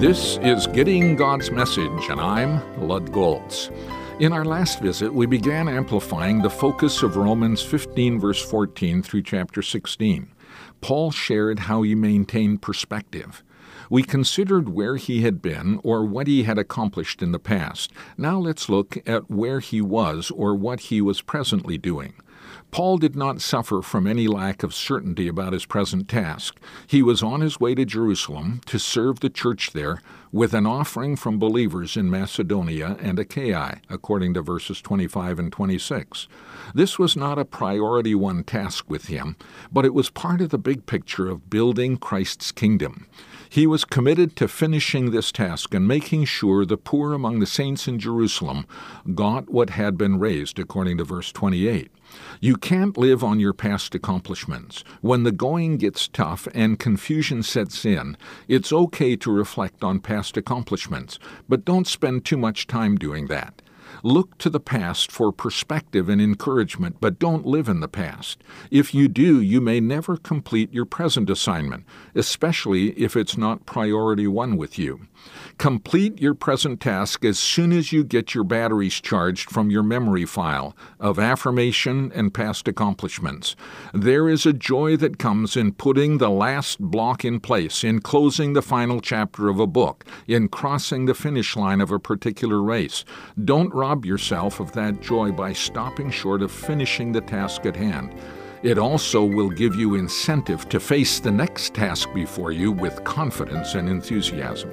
This 0.00 0.38
is 0.42 0.66
Getting 0.66 1.16
God's 1.16 1.50
Message, 1.50 2.08
and 2.10 2.20
I'm 2.20 2.86
Lud 2.86 3.10
Golz. 3.10 3.70
In 4.20 4.32
our 4.32 4.44
last 4.44 4.80
visit, 4.80 5.12
we 5.12 5.26
began 5.26 5.68
amplifying 5.68 6.42
the 6.42 6.50
focus 6.50 7.02
of 7.02 7.16
Romans 7.16 7.62
15, 7.62 8.20
verse 8.20 8.44
14 8.44 9.02
through 9.02 9.22
chapter 9.22 9.62
16. 9.62 10.30
Paul 10.80 11.10
shared 11.10 11.60
how 11.60 11.82
he 11.82 11.94
maintained 11.94 12.62
perspective. 12.62 13.42
We 13.90 14.02
considered 14.02 14.68
where 14.68 14.96
he 14.96 15.22
had 15.22 15.42
been 15.42 15.80
or 15.82 16.04
what 16.04 16.26
he 16.26 16.44
had 16.44 16.58
accomplished 16.58 17.22
in 17.22 17.32
the 17.32 17.38
past. 17.38 17.92
Now 18.16 18.38
let's 18.38 18.68
look 18.68 18.98
at 19.06 19.30
where 19.30 19.60
he 19.60 19.80
was 19.80 20.30
or 20.30 20.54
what 20.54 20.80
he 20.80 21.00
was 21.00 21.22
presently 21.22 21.78
doing. 21.78 22.14
Paul 22.74 22.98
did 22.98 23.14
not 23.14 23.40
suffer 23.40 23.82
from 23.82 24.04
any 24.04 24.26
lack 24.26 24.64
of 24.64 24.74
certainty 24.74 25.28
about 25.28 25.52
his 25.52 25.64
present 25.64 26.08
task. 26.08 26.58
He 26.88 27.04
was 27.04 27.22
on 27.22 27.40
his 27.40 27.60
way 27.60 27.76
to 27.76 27.84
Jerusalem 27.84 28.62
to 28.66 28.80
serve 28.80 29.20
the 29.20 29.30
church 29.30 29.70
there 29.70 30.00
with 30.34 30.52
an 30.52 30.66
offering 30.66 31.14
from 31.14 31.38
believers 31.38 31.96
in 31.96 32.10
Macedonia 32.10 32.96
and 33.00 33.20
Achaia, 33.20 33.80
according 33.88 34.34
to 34.34 34.42
verses 34.42 34.82
25 34.82 35.38
and 35.38 35.52
26. 35.52 36.26
This 36.74 36.98
was 36.98 37.14
not 37.14 37.38
a 37.38 37.44
priority 37.44 38.16
one 38.16 38.42
task 38.42 38.90
with 38.90 39.06
him, 39.06 39.36
but 39.70 39.84
it 39.84 39.94
was 39.94 40.10
part 40.10 40.40
of 40.40 40.50
the 40.50 40.58
big 40.58 40.86
picture 40.86 41.28
of 41.28 41.50
building 41.50 41.96
Christ's 41.96 42.50
kingdom. 42.50 43.06
He 43.48 43.64
was 43.64 43.84
committed 43.84 44.34
to 44.34 44.48
finishing 44.48 45.12
this 45.12 45.30
task 45.30 45.72
and 45.72 45.86
making 45.86 46.24
sure 46.24 46.66
the 46.66 46.76
poor 46.76 47.12
among 47.12 47.38
the 47.38 47.46
saints 47.46 47.86
in 47.86 48.00
Jerusalem 48.00 48.66
got 49.14 49.48
what 49.48 49.70
had 49.70 49.96
been 49.96 50.18
raised, 50.18 50.58
according 50.58 50.98
to 50.98 51.04
verse 51.04 51.30
28. 51.30 51.92
You 52.40 52.56
can't 52.56 52.96
live 52.96 53.24
on 53.24 53.40
your 53.40 53.52
past 53.52 53.94
accomplishments. 53.94 54.84
When 55.00 55.22
the 55.22 55.32
going 55.32 55.78
gets 55.78 56.08
tough 56.08 56.46
and 56.54 56.78
confusion 56.78 57.42
sets 57.42 57.84
in, 57.84 58.16
it's 58.48 58.72
okay 58.72 59.16
to 59.16 59.32
reflect 59.32 59.82
on 59.82 60.00
past 60.00 60.23
accomplishments, 60.36 61.18
but 61.48 61.64
don't 61.64 61.86
spend 61.86 62.24
too 62.24 62.36
much 62.36 62.66
time 62.66 62.96
doing 62.96 63.26
that. 63.28 63.62
Look 64.06 64.36
to 64.36 64.50
the 64.50 64.60
past 64.60 65.10
for 65.10 65.32
perspective 65.32 66.10
and 66.10 66.20
encouragement, 66.20 66.96
but 67.00 67.18
don't 67.18 67.46
live 67.46 67.70
in 67.70 67.80
the 67.80 67.88
past. 67.88 68.44
If 68.70 68.92
you 68.92 69.08
do, 69.08 69.40
you 69.40 69.62
may 69.62 69.80
never 69.80 70.18
complete 70.18 70.70
your 70.74 70.84
present 70.84 71.30
assignment, 71.30 71.86
especially 72.14 72.90
if 73.00 73.16
it's 73.16 73.38
not 73.38 73.64
priority 73.64 74.26
one 74.26 74.58
with 74.58 74.78
you. 74.78 75.06
Complete 75.56 76.20
your 76.20 76.34
present 76.34 76.82
task 76.82 77.24
as 77.24 77.38
soon 77.38 77.72
as 77.72 77.92
you 77.92 78.04
get 78.04 78.34
your 78.34 78.44
batteries 78.44 79.00
charged 79.00 79.48
from 79.48 79.70
your 79.70 79.82
memory 79.82 80.26
file 80.26 80.76
of 81.00 81.18
affirmation 81.18 82.12
and 82.14 82.34
past 82.34 82.68
accomplishments. 82.68 83.56
There 83.94 84.28
is 84.28 84.44
a 84.44 84.52
joy 84.52 84.98
that 84.98 85.18
comes 85.18 85.56
in 85.56 85.72
putting 85.72 86.18
the 86.18 86.28
last 86.28 86.78
block 86.78 87.24
in 87.24 87.40
place, 87.40 87.82
in 87.82 88.00
closing 88.00 88.52
the 88.52 88.60
final 88.60 89.00
chapter 89.00 89.48
of 89.48 89.58
a 89.58 89.66
book, 89.66 90.04
in 90.26 90.48
crossing 90.48 91.06
the 91.06 91.14
finish 91.14 91.56
line 91.56 91.80
of 91.80 91.90
a 91.90 91.98
particular 91.98 92.60
race. 92.60 93.06
Don't 93.42 93.72
rob 93.94 94.04
yourself 94.04 94.58
of 94.58 94.72
that 94.72 95.00
joy 95.00 95.30
by 95.30 95.52
stopping 95.52 96.10
short 96.10 96.42
of 96.42 96.50
finishing 96.50 97.12
the 97.12 97.20
task 97.20 97.64
at 97.64 97.76
hand. 97.76 98.12
It 98.64 98.76
also 98.76 99.24
will 99.24 99.50
give 99.50 99.76
you 99.76 99.94
incentive 99.94 100.68
to 100.70 100.80
face 100.80 101.20
the 101.20 101.30
next 101.30 101.74
task 101.74 102.08
before 102.12 102.50
you 102.50 102.72
with 102.72 103.04
confidence 103.04 103.74
and 103.74 103.88
enthusiasm. 103.88 104.72